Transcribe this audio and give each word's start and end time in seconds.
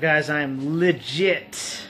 Guys, 0.00 0.30
I'm 0.30 0.80
legit 0.80 1.86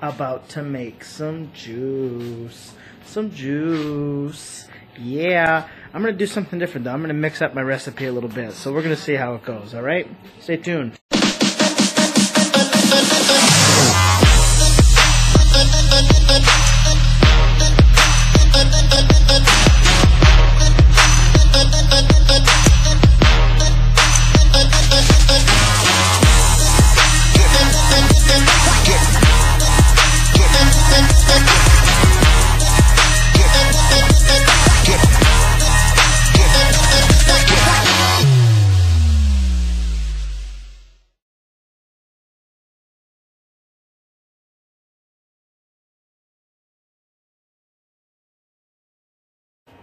about 0.00 0.48
to 0.50 0.62
make 0.62 1.04
some 1.04 1.50
juice. 1.52 2.74
Some 3.04 3.30
juice. 3.30 4.68
Yeah. 4.98 5.68
I'm 5.92 6.00
going 6.02 6.14
to 6.14 6.18
do 6.18 6.26
something 6.26 6.58
different 6.58 6.84
though. 6.84 6.92
I'm 6.92 7.00
going 7.00 7.08
to 7.08 7.14
mix 7.14 7.42
up 7.42 7.54
my 7.54 7.62
recipe 7.62 8.06
a 8.06 8.12
little 8.12 8.30
bit. 8.30 8.52
So 8.52 8.72
we're 8.72 8.82
going 8.82 8.94
to 8.94 9.00
see 9.00 9.14
how 9.14 9.34
it 9.34 9.44
goes, 9.44 9.74
alright? 9.74 10.08
Stay 10.40 10.56
tuned. 10.56 10.98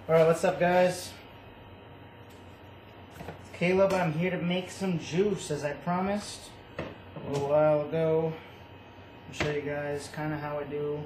Alright, 0.10 0.26
what's 0.26 0.46
up, 0.46 0.58
guys? 0.58 1.12
It's 3.20 3.50
Caleb, 3.60 3.92
I'm 3.92 4.14
here 4.14 4.32
to 4.32 4.38
make 4.38 4.72
some 4.72 5.00
juice 5.00 5.52
as 5.52 5.66
I 5.66 5.74
promised 5.74 6.44
a 6.78 7.30
little 7.30 7.50
while 7.50 7.82
ago. 7.82 8.32
I'll 9.28 9.34
show 9.34 9.52
you 9.52 9.64
guys 9.64 10.10
kind 10.14 10.34
of 10.34 10.40
how 10.40 10.60
I 10.60 10.64
do 10.64 11.04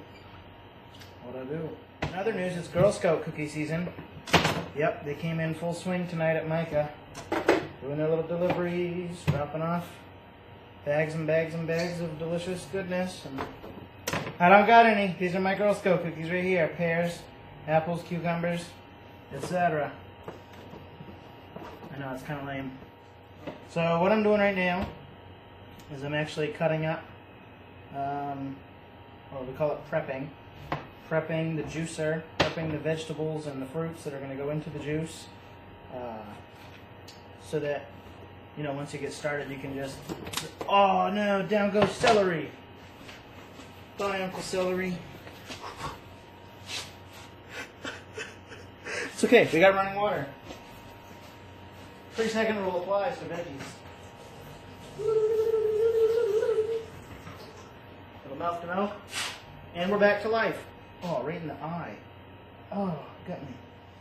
what 1.23 1.35
I 1.35 1.45
do. 1.45 1.67
In 2.03 2.13
other 2.13 2.31
news, 2.31 2.55
it's 2.55 2.67
Girl 2.67 2.91
Scout 2.91 3.23
cookie 3.23 3.47
season. 3.47 3.87
Yep, 4.77 5.03
they 5.03 5.15
came 5.15 5.39
in 5.39 5.55
full 5.55 5.73
swing 5.73 6.07
tonight 6.07 6.35
at 6.35 6.47
Micah. 6.47 6.91
Doing 7.81 7.97
their 7.97 8.07
little 8.07 8.27
deliveries, 8.27 9.17
dropping 9.25 9.63
off 9.63 9.87
bags 10.85 11.15
and 11.15 11.25
bags 11.25 11.55
and 11.55 11.65
bags 11.65 12.01
of 12.01 12.19
delicious 12.19 12.67
goodness. 12.71 13.25
And 13.25 13.41
I 14.39 14.47
don't 14.47 14.67
got 14.67 14.85
any. 14.85 15.15
These 15.17 15.33
are 15.33 15.41
my 15.41 15.55
Girl 15.55 15.73
Scout 15.73 16.03
cookies 16.03 16.29
right 16.29 16.43
here. 16.43 16.67
Pears, 16.77 17.17
apples, 17.67 18.03
cucumbers, 18.03 18.65
etc. 19.33 19.91
I 21.93 21.99
know 21.99 22.13
it's 22.13 22.23
kind 22.23 22.39
of 22.39 22.47
lame. 22.47 22.71
So 23.69 23.99
what 24.01 24.11
I'm 24.11 24.23
doing 24.23 24.39
right 24.39 24.55
now 24.55 24.87
is 25.93 26.03
I'm 26.03 26.13
actually 26.13 26.49
cutting 26.49 26.85
up, 26.85 27.03
um, 27.95 28.55
or 29.33 29.43
we 29.43 29.53
call 29.53 29.71
it 29.71 29.79
prepping, 29.89 30.27
prepping 31.09 31.57
the 31.57 31.63
juicer, 31.63 32.23
prepping 32.39 32.71
the 32.71 32.77
vegetables 32.77 33.47
and 33.47 33.61
the 33.61 33.65
fruits 33.65 34.03
that 34.03 34.13
are 34.13 34.19
going 34.19 34.31
to 34.31 34.37
go 34.37 34.49
into 34.49 34.69
the 34.69 34.79
juice, 34.79 35.27
uh, 35.93 36.23
so 37.43 37.59
that 37.59 37.85
you 38.57 38.63
know 38.63 38.73
once 38.73 38.93
you 38.93 38.99
get 38.99 39.13
started 39.13 39.49
you 39.49 39.57
can 39.57 39.75
just, 39.75 39.97
oh 40.67 41.09
no, 41.09 41.41
down 41.43 41.71
goes 41.71 41.91
celery. 41.91 42.51
Bye, 43.97 44.21
Uncle 44.23 44.41
Celery. 44.41 44.97
It's 49.21 49.31
okay, 49.31 49.47
we 49.53 49.59
got 49.59 49.75
running 49.75 49.93
water. 49.93 50.25
Three 52.15 52.27
second 52.27 52.57
rule 52.57 52.81
applies 52.81 53.15
to 53.19 53.25
veggies. 53.25 53.61
Little 58.23 58.39
mouth 58.39 58.61
to 58.61 58.67
mouth. 58.67 58.93
And 59.75 59.91
we're 59.91 59.99
back 59.99 60.23
to 60.23 60.27
life. 60.27 60.65
Oh, 61.03 61.21
right 61.21 61.39
in 61.39 61.47
the 61.47 61.53
eye. 61.53 61.97
Oh, 62.71 62.97
got 63.27 63.39
me. 63.43 63.53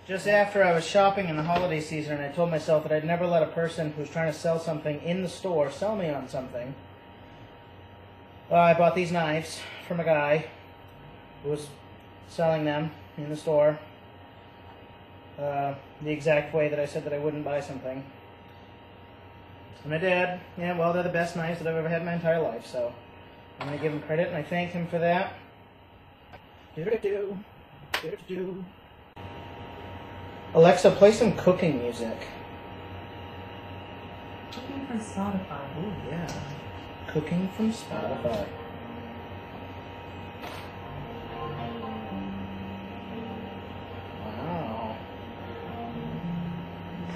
Just 0.08 0.27
after 0.27 0.64
I 0.64 0.72
was 0.72 0.86
shopping 0.86 1.28
in 1.28 1.36
the 1.36 1.42
holiday 1.42 1.83
season 1.83 2.14
and 2.14 2.24
I 2.24 2.28
told 2.28 2.50
myself 2.50 2.84
that 2.84 2.92
I'd 2.92 3.05
never 3.05 3.27
let 3.27 3.42
a 3.42 3.48
person 3.48 3.92
who's 3.92 4.08
trying 4.08 4.33
to 4.33 4.39
sell 4.39 4.58
something 4.58 5.02
in 5.02 5.20
the 5.20 5.28
store 5.28 5.70
sell 5.70 5.96
me 5.96 6.08
on 6.08 6.30
something, 6.30 6.74
well, 8.48 8.62
I 8.62 8.72
bought 8.72 8.95
these 8.95 9.12
knives 9.12 9.61
from 9.86 10.00
a 10.00 10.05
guy 10.05 10.46
who 11.42 11.50
was 11.50 11.66
selling 12.30 12.64
them 12.64 12.92
in 13.18 13.28
the 13.28 13.36
store 13.36 13.78
uh, 15.40 15.74
the 16.02 16.11
exact 16.11 16.55
way 16.55 16.68
that 16.68 16.78
I 16.78 16.86
said 16.86 17.05
that 17.05 17.12
I 17.12 17.18
wouldn't 17.18 17.45
buy 17.45 17.61
something. 17.61 18.05
And 19.84 19.95
I 19.95 19.98
did. 19.98 20.40
Yeah, 20.58 20.77
well, 20.77 20.92
they're 20.92 21.02
the 21.02 21.08
best 21.08 21.36
knives 21.36 21.58
that 21.58 21.68
I've 21.68 21.77
ever 21.77 21.89
had 21.89 22.01
in 22.02 22.06
my 22.06 22.14
entire 22.14 22.40
life, 22.40 22.67
so 22.67 22.92
I'm 23.58 23.67
going 23.67 23.78
to 23.78 23.83
give 23.83 23.92
him 23.92 24.02
credit, 24.02 24.28
and 24.28 24.36
I 24.36 24.42
thank 24.42 24.73
him 24.73 24.86
for 24.86 24.98
that. 24.98 25.33
Do-do-do. 26.77 27.39
Do-do-do. 28.02 28.64
Alexa, 30.52 30.90
play 30.90 31.12
some 31.12 31.34
cooking 31.36 31.78
music. 31.78 32.27
Cooking 34.52 34.86
from 34.86 35.01
Spotify. 35.01 35.61
Oh, 35.78 35.92
yeah. 36.11 36.33
Cooking 37.08 37.48
from 37.57 37.72
Spotify. 37.72 38.46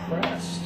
Impressed. 0.05 0.63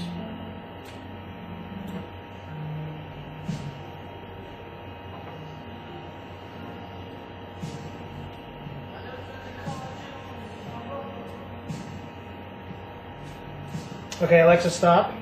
Okay, 14.21 14.41
Alexa, 14.41 14.71
stop. 14.71 15.13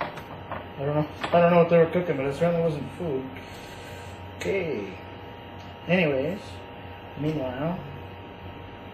I 0.00 0.08
don't 0.78 0.96
know. 0.96 1.06
I 1.22 1.40
don't 1.40 1.52
know 1.52 1.58
what 1.58 1.70
they 1.70 1.78
were 1.78 1.86
cooking, 1.86 2.16
but 2.16 2.26
it 2.26 2.34
certainly 2.34 2.60
wasn't 2.60 2.90
food. 2.98 3.24
Okay. 4.38 4.92
Anyways, 5.86 6.40
meanwhile, 7.18 7.78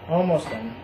almost 0.09 0.51
done. 0.51 0.75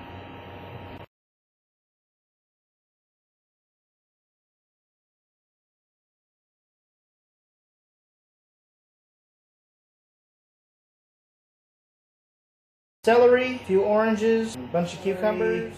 Celery, 13.09 13.54
a 13.54 13.59
few 13.60 13.82
oranges, 13.82 14.56
a 14.56 14.59
bunch 14.59 14.92
of 14.92 15.00
cucumbers. 15.00 15.72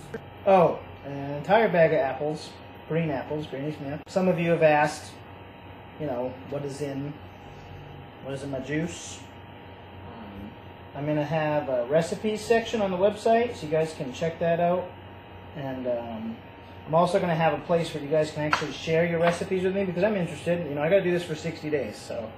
Oh, 0.47 0.81
an 1.05 1.35
entire 1.35 1.69
bag 1.69 1.93
of 1.93 1.99
apples, 1.99 2.49
green 2.89 3.09
apples, 3.09 3.47
Granny 3.47 3.73
Smith. 3.73 4.03
Some 4.09 4.27
of 4.27 4.41
you 4.41 4.51
have 4.51 4.65
asked, 4.65 5.13
you 6.01 6.07
know, 6.07 6.33
what 6.49 6.65
is 6.65 6.81
in, 6.81 7.13
what 8.25 8.35
is 8.35 8.43
in 8.43 8.51
my 8.51 8.59
juice? 8.59 9.21
Um, 10.09 10.51
I'm 10.97 11.07
gonna 11.07 11.23
have 11.23 11.69
a 11.69 11.87
recipes 11.87 12.41
section 12.41 12.81
on 12.81 12.91
the 12.91 12.97
website, 12.97 13.55
so 13.55 13.67
you 13.67 13.71
guys 13.71 13.95
can 13.95 14.13
check 14.13 14.41
that 14.41 14.59
out. 14.59 14.91
And 15.57 15.87
um, 15.87 16.37
I'm 16.87 16.95
also 16.95 17.21
gonna 17.21 17.35
have 17.37 17.53
a 17.53 17.63
place 17.65 17.95
where 17.95 18.03
you 18.03 18.09
guys 18.09 18.33
can 18.33 18.43
actually 18.43 18.73
share 18.73 19.05
your 19.05 19.21
recipes 19.21 19.63
with 19.63 19.77
me 19.77 19.85
because 19.85 20.03
I'm 20.03 20.17
interested. 20.17 20.67
You 20.67 20.75
know, 20.75 20.83
I 20.83 20.89
gotta 20.89 21.05
do 21.05 21.13
this 21.13 21.23
for 21.25 21.37
60 21.37 21.69
days, 21.69 21.97
so 21.97 22.33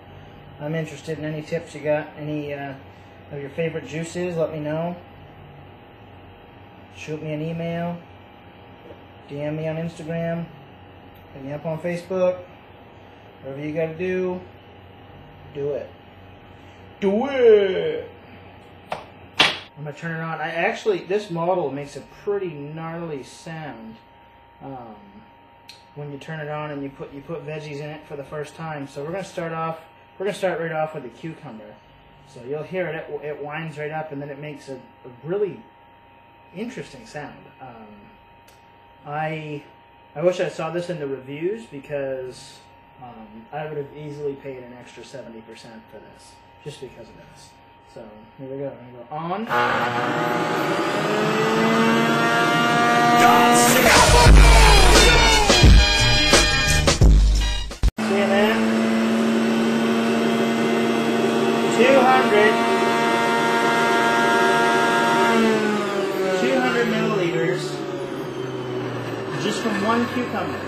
I'm 0.61 0.75
interested 0.75 1.19
in 1.19 1.25
any 1.25 1.41
tips 1.41 1.73
you 1.73 1.81
got, 1.81 2.09
any 2.19 2.53
uh, 2.53 2.75
of 3.33 3.41
your 3.41 3.51
favorite 3.51 3.87
juices. 3.87 4.37
Let 4.37 4.53
me 4.53 4.61
know. 4.61 4.97
Shoot 6.95 7.23
me 7.23 7.33
an 7.33 7.43
email. 7.43 7.99
DM 9.29 9.57
me 9.57 9.67
on 9.67 9.77
Instagram, 9.77 10.47
hit 11.33 11.45
me 11.45 11.53
up 11.53 11.65
on 11.65 11.81
Facebook. 11.81 12.39
Whatever 13.43 13.67
you 13.67 13.73
gotta 13.73 13.95
do, 13.95 14.41
do 15.55 15.71
it. 15.71 15.91
Do 17.01 17.27
it! 17.27 18.11
I'm 18.93 19.85
gonna 19.85 19.97
turn 19.97 20.17
it 20.17 20.23
on. 20.23 20.41
I 20.41 20.51
actually, 20.51 20.99
this 20.99 21.31
model 21.31 21.71
makes 21.71 21.97
a 21.97 22.03
pretty 22.23 22.51
gnarly 22.51 23.23
sound 23.23 23.97
um, 24.63 24.97
when 25.95 26.13
you 26.13 26.19
turn 26.19 26.41
it 26.41 26.49
on 26.49 26.71
and 26.71 26.83
you 26.83 26.91
put 26.91 27.13
you 27.13 27.23
put 27.23 27.45
veggies 27.47 27.81
in 27.81 27.89
it 27.89 28.07
for 28.07 28.17
the 28.17 28.25
first 28.25 28.55
time. 28.55 28.87
So 28.87 29.03
we're 29.03 29.13
gonna 29.13 29.25
start 29.25 29.53
off. 29.53 29.81
We're 30.19 30.27
gonna 30.27 30.37
start 30.39 30.61
right 30.61 30.73
off 30.73 30.95
with 30.95 31.05
the 31.05 31.09
cucumber. 31.09 31.75
So 32.33 32.41
you'll 32.49 32.63
hear 32.63 32.87
it. 32.87 32.95
It, 32.95 33.25
it 33.25 33.45
winds 33.45 33.77
right 33.77 33.91
up, 33.91 34.11
and 34.13 34.23
then 34.23 34.31
it 34.31 34.39
makes 34.39 34.71
a, 34.71 34.77
a 34.77 35.11
really 35.23 35.61
interesting 36.55 37.05
sound. 37.07 37.45
Um, 37.61 37.87
I 39.07 39.63
I 40.15 40.23
wish 40.23 40.41
I 40.41 40.49
saw 40.49 40.71
this 40.71 40.89
in 40.89 40.99
the 40.99 41.07
reviews 41.07 41.67
because 41.67 42.61
um, 43.03 43.47
I 43.53 43.67
would 43.67 43.77
have 43.77 43.95
easily 43.95 44.35
paid 44.35 44.63
an 44.63 44.73
extra 44.73 45.05
seventy 45.05 45.43
percent 45.43 45.83
for 45.91 45.99
this 45.99 46.33
just 46.65 46.81
because 46.81 47.09
of 47.09 47.17
this. 47.17 47.51
So 47.93 48.09
here 48.39 48.49
we 48.49 48.59
go. 48.59 48.73
I'm 49.11 49.31
gonna 49.31 49.45
go 49.45 49.47
on. 49.47 49.47
Seeing 53.55 54.62
one 69.93 70.07
cucumber. 70.15 70.59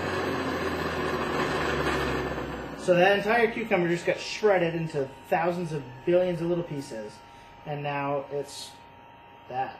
So 2.77 2.93
that 2.93 3.17
entire 3.17 3.49
cucumber 3.49 3.87
just 3.89 4.05
got 4.05 4.19
shredded 4.19 4.75
into 4.75 5.09
thousands 5.29 5.71
of 5.71 5.81
billions 6.05 6.41
of 6.41 6.47
little 6.47 6.63
pieces, 6.63 7.11
and 7.65 7.81
now 7.81 8.25
it's 8.31 8.69
that. 9.49 9.79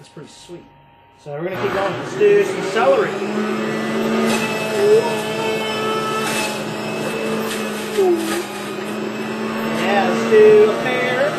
It's 0.00 0.08
pretty 0.08 0.28
sweet. 0.28 0.64
So 1.20 1.30
we're 1.30 1.50
gonna 1.50 1.62
keep 1.62 1.72
going. 1.72 1.92
Let's 1.92 2.16
do 2.16 2.44
some 2.44 2.62
celery. 2.72 3.12
Yeah, 9.78 10.08
let's 10.10 10.30
do 10.32 10.68
a 10.68 10.82
pear. 10.82 11.30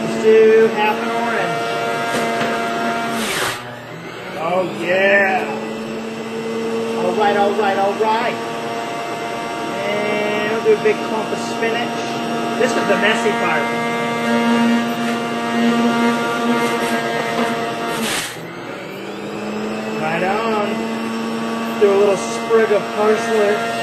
Let's 0.00 0.22
do 0.24 0.66
half 0.74 0.96
an 1.00 1.10
orange. 1.10 1.24
Oh 4.46 4.62
yeah. 4.80 5.40
All 7.02 7.14
right, 7.16 7.36
all 7.36 7.50
right. 8.24 8.34
And 9.84 10.52
we'll 10.52 10.64
do 10.64 10.80
a 10.80 10.82
big 10.82 10.96
clump 11.08 11.28
of 11.30 11.38
spinach. 11.38 11.92
This 12.58 12.70
is 12.70 12.84
the 12.88 12.96
messy 13.04 13.30
part. 13.42 13.64
Right 20.00 20.24
on. 20.24 21.80
Do 21.80 21.92
a 21.92 21.98
little 21.98 22.16
sprig 22.16 22.72
of 22.72 22.82
parsley. 22.94 23.73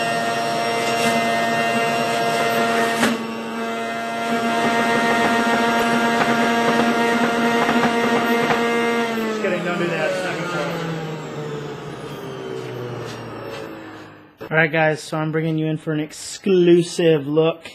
All 14.52 14.58
right, 14.58 14.70
guys. 14.70 15.02
So 15.02 15.18
I'm 15.18 15.32
bringing 15.32 15.58
you 15.58 15.68
in 15.68 15.78
for 15.78 15.94
an 15.94 16.02
exclusive 16.02 17.26
look 17.26 17.72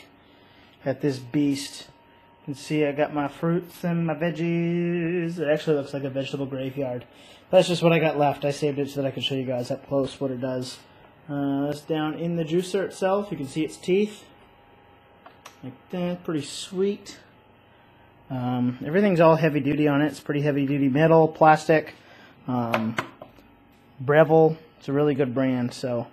at 0.84 1.00
this 1.00 1.18
beast. 1.18 1.86
You 2.40 2.44
can 2.44 2.54
see 2.54 2.84
I 2.84 2.92
got 2.92 3.14
my 3.14 3.28
fruits 3.28 3.82
and 3.82 4.06
my 4.06 4.12
veggies. 4.12 5.38
It 5.38 5.48
actually 5.48 5.76
looks 5.78 5.94
like 5.94 6.04
a 6.04 6.10
vegetable 6.10 6.44
graveyard. 6.44 7.06
That's 7.48 7.66
just 7.66 7.82
what 7.82 7.94
I 7.94 7.98
got 7.98 8.18
left. 8.18 8.44
I 8.44 8.50
saved 8.50 8.78
it 8.78 8.90
so 8.90 9.00
that 9.00 9.08
I 9.08 9.10
could 9.10 9.24
show 9.24 9.36
you 9.36 9.46
guys 9.46 9.70
up 9.70 9.88
close 9.88 10.20
what 10.20 10.30
it 10.30 10.42
does. 10.42 10.76
Uh, 11.30 11.68
it's 11.70 11.80
down 11.80 12.12
in 12.12 12.36
the 12.36 12.44
juicer 12.44 12.84
itself. 12.84 13.28
You 13.30 13.38
can 13.38 13.48
see 13.48 13.64
its 13.64 13.78
teeth. 13.78 14.24
Like 15.64 15.72
that. 15.92 16.24
Pretty 16.24 16.44
sweet. 16.44 17.18
Um, 18.28 18.80
everything's 18.84 19.20
all 19.20 19.36
heavy 19.36 19.60
duty 19.60 19.88
on 19.88 20.02
it. 20.02 20.08
It's 20.08 20.20
pretty 20.20 20.42
heavy 20.42 20.66
duty 20.66 20.90
metal, 20.90 21.26
plastic. 21.26 21.94
Um, 22.46 22.96
Breville. 23.98 24.58
It's 24.78 24.90
a 24.90 24.92
really 24.92 25.14
good 25.14 25.34
brand, 25.34 25.72
so 25.72 26.06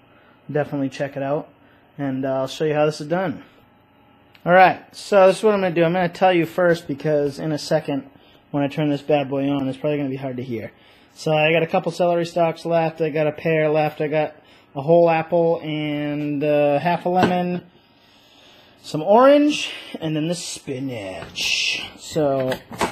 definitely 0.51 0.89
check 0.89 1.17
it 1.17 1.23
out. 1.23 1.49
And 1.97 2.25
uh, 2.25 2.41
I'll 2.41 2.47
show 2.47 2.65
you 2.65 2.73
how 2.73 2.85
this 2.85 3.01
is 3.01 3.07
done. 3.07 3.43
Alright, 4.45 4.95
so 4.95 5.27
this 5.27 5.37
is 5.37 5.43
what 5.43 5.53
I'm 5.53 5.61
going 5.61 5.73
to 5.73 5.79
do. 5.79 5.85
I'm 5.85 5.93
going 5.93 6.09
to 6.09 6.13
tell 6.13 6.33
you 6.33 6.45
first 6.45 6.87
because 6.87 7.39
in 7.39 7.51
a 7.51 7.57
second, 7.57 8.09
when 8.51 8.61
I 8.61 8.67
turn 8.67 8.89
this 8.89 9.01
bad 9.01 9.29
boy 9.29 9.49
on, 9.49 9.67
it's 9.69 9.77
probably 9.77 9.97
going 9.97 10.09
to 10.09 10.13
be 10.13 10.17
hard 10.17 10.37
to 10.37 10.43
hear. 10.43 10.71
So 11.15 11.31
I 11.31 11.51
got 11.51 11.63
a 11.63 11.67
couple 11.67 11.91
celery 11.91 12.25
stalks 12.25 12.65
left. 12.65 12.99
I 12.99 13.09
got 13.09 13.25
a 13.25 13.31
pear 13.31 13.69
left. 13.69 14.01
I 14.01 14.07
got 14.07 14.35
a 14.75 14.81
whole 14.81 15.09
apple 15.09 15.61
and 15.63 16.43
uh, 16.43 16.79
half 16.79 17.05
a 17.05 17.09
lemon, 17.09 17.63
some 18.81 19.01
orange, 19.01 19.71
and 20.01 20.15
then 20.15 20.27
the 20.27 20.35
spinach. 20.35 21.81
So 21.97 22.51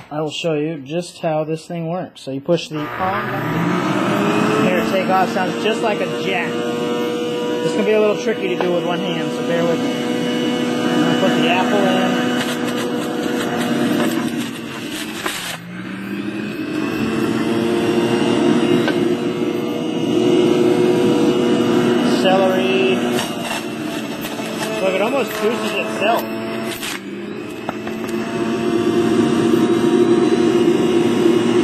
I 0.09 0.21
will 0.21 0.31
show 0.31 0.53
you 0.53 0.77
just 0.77 1.19
how 1.19 1.44
this 1.44 1.68
thing 1.68 1.89
works. 1.89 2.21
So 2.21 2.31
you 2.31 2.42
push 2.42 2.69
the 2.69 2.80
on. 2.80 4.65
Here, 4.65 4.86
take 4.92 5.09
off. 5.09 5.30
Sounds 5.33 5.63
just 5.63 5.81
like 5.81 6.00
a 6.00 6.24
jet. 6.24 6.70
This 7.63 7.74
can 7.75 7.86
be 7.86 7.92
a 7.92 8.00
little 8.00 8.22
tricky 8.22 8.48
to 8.50 8.56
do 8.58 8.74
with 8.74 8.86
one 8.86 9.00
hand, 9.00 9.31
so 9.31 9.42
bear 9.48 9.63
with 9.63 9.80
me. 9.80 9.94
I'm 9.94 11.02
gonna 11.04 11.19
put 11.19 11.30
the 11.42 11.50
apple 11.50 11.86
in. 11.86 12.31
Celery. 22.22 22.96
Look, 24.81 24.94
it 24.96 25.02
almost 25.02 25.31
juices 25.31 25.74
itself. 25.74 26.24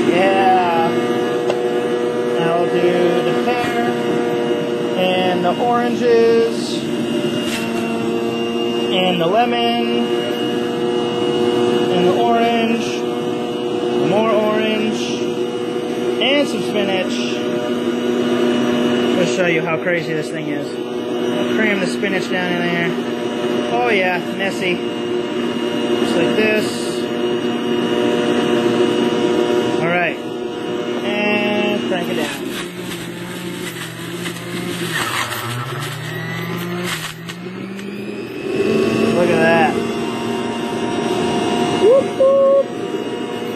Yeah. 0.10 0.90
Now 2.40 2.62
we'll 2.62 2.72
do 2.72 2.92
the 3.24 3.34
pear 3.46 3.86
and 4.98 5.46
the 5.46 5.54
oranges 5.78 6.74
and 8.92 9.22
the 9.22 9.28
lemon 9.28 10.08
and 11.94 12.08
the 12.08 12.14
orange, 12.20 12.86
more 14.10 14.32
orange, 14.32 15.00
and 16.20 16.48
some 16.48 16.64
spinach. 16.64 17.14
Let's 19.18 19.36
show 19.36 19.46
you 19.46 19.62
how 19.62 19.78
crazy 19.78 20.14
this 20.14 20.32
thing 20.32 20.48
is. 20.48 20.68
Cram 21.56 21.80
the 21.80 21.86
spinach 21.86 22.28
down 22.32 22.54
in 22.54 22.60
there. 22.60 22.90
Oh 23.74 23.90
yeah, 23.90 24.18
messy. 24.36 24.78
Just 26.00 26.16
like 26.16 26.36
this. 26.36 26.88
Alright. 29.80 30.18
And 30.18 31.88
crank 31.88 32.10
it 32.10 32.16
down. 32.16 32.48
Look 39.18 39.30
at 39.30 39.40
that. 39.40 39.74
Whoop, 41.82 42.06
whoop. 42.20 42.66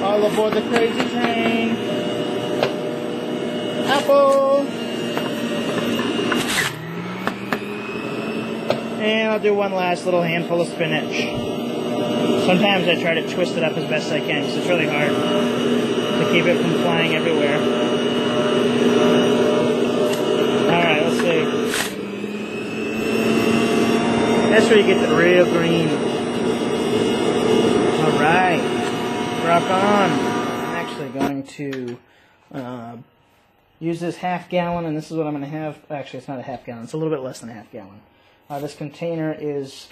All 0.03 0.20
aboard 0.31 0.54
the 0.54 0.62
crazy 0.62 1.10
train. 1.10 1.75
Apple. 3.88 4.68
And 9.01 9.31
I'll 9.31 9.40
do 9.40 9.54
one 9.54 9.73
last 9.73 10.06
little 10.06 10.21
handful 10.21 10.61
of 10.61 10.68
spinach. 10.69 11.16
Sometimes 12.45 12.88
I 12.88 13.02
try 13.02 13.16
to 13.16 13.28
twist 13.33 13.57
it 13.57 13.64
up 13.64 13.76
as 13.78 13.90
best 13.90 14.11
I 14.11 14.19
can 14.19 14.44
because 14.44 14.57
it's 14.57 14.68
really 14.68 14.88
hard 14.88 15.09
to 15.09 16.30
keep 16.31 16.45
it 16.45 16.61
from 16.61 16.73
flying 16.81 17.14
everywhere. 17.16 17.59
Alright, 20.68 21.04
let's 21.04 21.19
see. 21.19 21.45
That's 24.50 24.66
where 24.68 24.78
you 24.78 24.85
get 24.85 25.07
the 25.07 25.16
real 25.16 25.45
green. 25.45 25.90
Alright. 28.06 28.81
On. 29.52 29.60
I'm 29.60 30.76
actually 30.78 31.10
going 31.10 31.44
to 31.44 31.98
uh, 32.54 32.96
use 33.81 34.00
this 34.00 34.16
half 34.16 34.48
gallon, 34.48 34.86
and 34.86 34.96
this 34.96 35.12
is 35.12 35.18
what 35.18 35.28
I'm 35.28 35.34
going 35.34 35.44
to 35.44 35.50
have. 35.50 35.78
Actually, 35.90 36.20
it's 36.20 36.30
not 36.30 36.40
a 36.40 36.42
half 36.42 36.66
gallon, 36.66 36.86
it's 36.86 36.94
a 36.94 36.98
little 36.98 37.14
bit 37.14 37.22
less 37.22 37.42
than 37.42 37.50
a 37.50 37.54
half 37.54 37.70
gallon. 37.70 38.00
Uh, 38.50 38.60
this 38.60 38.76
container 38.76 39.36
is 39.38 39.90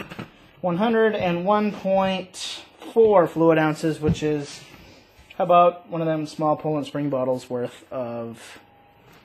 101.4 0.64 3.30
fluid 3.30 3.58
ounces, 3.58 4.00
which 4.00 4.24
is 4.24 4.62
about 5.38 5.90
one 5.90 6.00
of 6.00 6.08
them 6.08 6.26
small 6.26 6.56
Poland 6.56 6.88
Spring 6.88 7.10
bottles 7.10 7.50
worth 7.50 7.84
of 7.92 8.60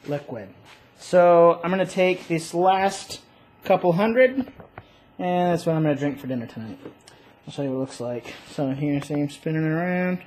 liquid. 0.09 0.49
So 0.99 1.61
I'm 1.63 1.71
going 1.71 1.87
to 1.87 1.93
take 1.93 2.27
this 2.27 2.53
last 2.53 3.21
couple 3.63 3.93
hundred, 3.93 4.53
and 5.17 5.53
that's 5.53 5.65
what 5.65 5.77
I'm 5.77 5.85
going 5.85 5.95
to 5.95 6.01
drink 6.01 6.19
for 6.19 6.27
dinner 6.27 6.49
tonight. 6.49 6.81
I'll 7.47 7.53
show 7.53 7.63
you 7.63 7.71
what 7.71 7.77
it 7.77 7.81
looks 7.81 8.01
like. 8.01 8.35
So 8.51 8.71
here, 8.71 9.03
see 9.03 9.15
I'm 9.15 9.29
spinning 9.29 9.65
around. 9.65 10.23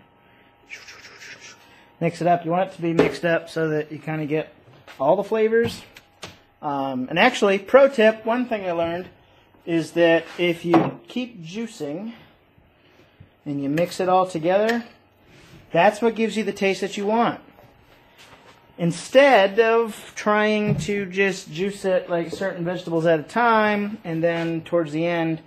Mix 2.00 2.22
it 2.22 2.28
up. 2.28 2.46
You 2.46 2.52
want 2.52 2.72
it 2.72 2.76
to 2.76 2.82
be 2.82 2.94
mixed 2.94 3.26
up 3.26 3.50
so 3.50 3.70
that 3.70 3.92
you 3.92 3.98
kind 3.98 4.22
of 4.22 4.30
get 4.30 4.54
all 5.00 5.16
the 5.16 5.24
flavors. 5.24 5.82
Um, 6.62 7.08
and 7.10 7.18
actually, 7.18 7.58
pro 7.58 7.88
tip, 7.90 8.26
one 8.26 8.46
thing 8.46 8.68
I 8.68 8.72
learned 8.72 9.08
is 9.66 9.92
that 9.92 10.26
if 10.38 10.64
you 10.64 11.00
keep 11.08 11.44
juicing 11.44 12.14
and 13.46 13.64
you 13.64 13.70
mix 13.70 14.00
it 14.00 14.10
all 14.10 14.28
together, 14.28 14.84
that's 15.72 16.02
what 16.02 16.16
gives 16.16 16.38
you 16.38 16.44
the 16.44 16.54
taste 16.54 16.82
that 16.82 16.98
you 16.98 17.06
want. 17.06 17.42
Instead 18.78 19.60
of 19.60 20.14
trying 20.16 20.78
to 20.78 21.08
just 21.08 21.52
juice 21.52 21.84
it 21.84 22.10
like 22.12 22.32
certain 22.32 22.64
vegetables 22.64 23.08
at 23.08 23.20
a 23.20 23.24
time, 23.24 23.98
and 24.04 24.24
then 24.24 24.62
towards 24.62 24.92
the 24.92 25.06
end, 25.06 25.42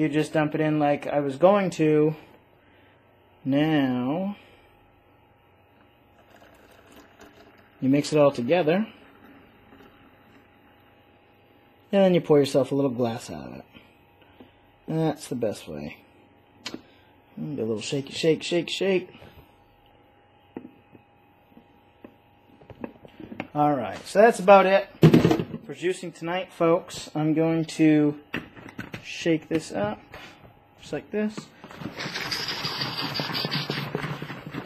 you 0.00 0.08
just 0.08 0.32
dump 0.32 0.54
it 0.54 0.62
in 0.62 0.78
like 0.78 1.06
I 1.06 1.20
was 1.20 1.36
going 1.36 1.68
to. 1.72 2.16
Now, 3.44 4.34
you 7.82 7.90
mix 7.90 8.10
it 8.10 8.18
all 8.18 8.30
together. 8.30 8.86
And 11.92 12.04
then 12.04 12.14
you 12.14 12.22
pour 12.22 12.38
yourself 12.38 12.72
a 12.72 12.74
little 12.74 12.90
glass 12.90 13.28
out 13.30 13.46
of 13.46 13.54
it. 13.56 13.64
That's 14.88 15.28
the 15.28 15.34
best 15.34 15.68
way. 15.68 15.98
Do 16.64 16.72
a 17.36 17.60
little 17.60 17.82
shake, 17.82 18.10
shake, 18.10 18.42
shake. 18.42 19.14
All 23.54 23.74
right, 23.74 23.98
so 24.06 24.20
that's 24.20 24.38
about 24.38 24.64
it 24.64 24.88
for 25.66 25.74
juicing 25.74 26.14
tonight, 26.14 26.50
folks. 26.54 27.10
I'm 27.14 27.34
going 27.34 27.66
to 27.66 28.18
shake 29.10 29.48
this 29.48 29.72
up 29.72 30.00
just 30.80 30.92
like 30.92 31.10
this. 31.10 31.36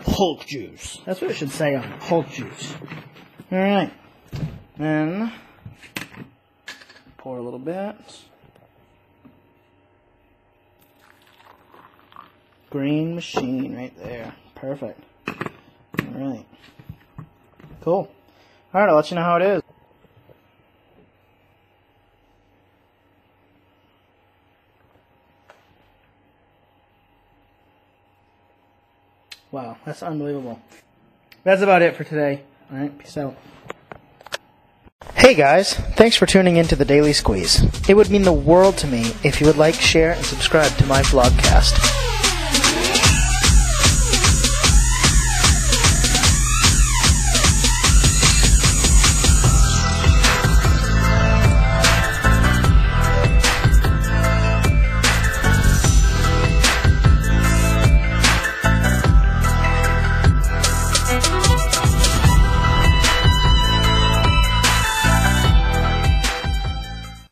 Hulk 0.07 0.47
juice. 0.47 1.01
That's 1.05 1.21
what 1.21 1.31
it 1.31 1.35
should 1.35 1.51
say 1.51 1.75
on 1.75 1.85
it. 1.85 2.03
Hulk 2.03 2.29
juice. 2.29 2.75
All 3.51 3.59
right, 3.59 3.93
then 4.77 5.33
pour 7.19 7.39
a 7.39 7.43
little 7.43 7.59
bit. 7.59 7.97
Green 12.71 13.15
machine 13.15 13.77
right 13.77 13.97
there. 13.99 14.35
Perfect. 14.55 15.01
All 15.29 15.35
right. 16.15 16.47
Cool. 17.83 18.11
All 18.73 18.81
right, 18.81 18.89
I'll 18.89 18.97
let 18.97 19.11
you 19.11 19.17
know 19.17 19.23
how 19.23 19.37
it 19.37 19.43
is. 19.43 19.64
Wow, 29.55 29.77
that's 29.87 30.03
unbelievable. 30.03 30.61
That's 31.45 31.63
about 31.63 31.81
it 31.81 31.95
for 31.95 32.03
today. 32.03 32.43
All 32.73 32.77
right, 32.77 32.99
peace 32.99 33.17
out. 33.17 33.37
Hey 35.15 35.35
guys, 35.35 35.75
thanks 35.75 36.17
for 36.17 36.27
tuning 36.27 36.57
in 36.57 36.67
to 36.67 36.75
the 36.75 36.85
Daily 36.85 37.13
Squeeze. 37.13 37.63
It 37.89 37.95
would 37.95 38.11
mean 38.11 38.23
the 38.23 38.33
world 38.33 38.77
to 38.79 38.89
me 38.89 39.13
if 39.23 39.41
you 39.41 39.47
would 39.47 39.57
like, 39.57 39.77
share, 39.77 40.15
and 40.15 40.25
subscribe 40.25 40.73
to 40.79 40.87
my 40.87 41.03
vlogcast. 41.03 42.04